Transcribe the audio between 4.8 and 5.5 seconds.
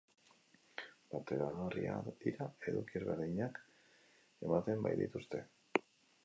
baitituzte.